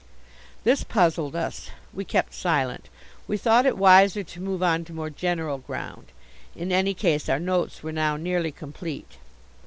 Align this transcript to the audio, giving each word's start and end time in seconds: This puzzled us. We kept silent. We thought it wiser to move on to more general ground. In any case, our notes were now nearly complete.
This 0.63 0.83
puzzled 0.83 1.35
us. 1.35 1.69
We 1.93 2.03
kept 2.05 2.33
silent. 2.33 2.89
We 3.27 3.37
thought 3.37 3.67
it 3.67 3.77
wiser 3.77 4.23
to 4.23 4.41
move 4.41 4.63
on 4.63 4.83
to 4.85 4.93
more 4.93 5.11
general 5.11 5.59
ground. 5.59 6.07
In 6.55 6.71
any 6.71 6.95
case, 6.95 7.29
our 7.29 7.39
notes 7.39 7.83
were 7.83 7.91
now 7.91 8.17
nearly 8.17 8.51
complete. 8.51 9.19